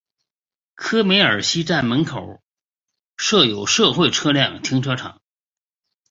[0.73, 2.41] 科梅尔西站门口
[3.17, 5.21] 设有社会车辆停车场。